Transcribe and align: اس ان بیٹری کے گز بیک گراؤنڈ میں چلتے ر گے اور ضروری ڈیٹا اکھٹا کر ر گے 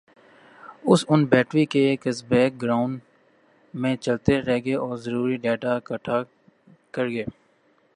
اس 0.83 1.03
ان 1.09 1.25
بیٹری 1.31 1.65
کے 1.73 1.83
گز 2.05 2.23
بیک 2.29 2.61
گراؤنڈ 2.61 2.99
میں 3.73 3.95
چلتے 3.95 4.39
ر 4.41 4.57
گے 4.65 4.75
اور 4.75 4.95
ضروری 4.97 5.37
ڈیٹا 5.43 5.75
اکھٹا 5.75 6.17
کر 6.93 7.05
ر 7.05 7.09
گے 7.09 7.23